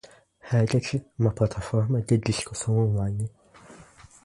Reddit 0.39 0.95
é 0.97 1.05
uma 1.19 1.29
plataforma 1.31 2.01
de 2.01 2.17
discussão 2.17 2.75
online. 2.75 3.29